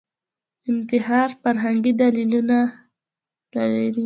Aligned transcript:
انتحار 0.69 1.29
فرهنګي 1.41 1.91
دلالتونه 2.01 2.57
لري 3.53 3.89